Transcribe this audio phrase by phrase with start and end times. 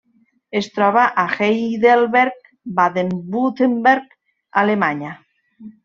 [0.59, 2.41] Es troba a Heidelberg,
[2.81, 4.21] Baden-Württemberg,
[4.65, 5.19] Alemanya.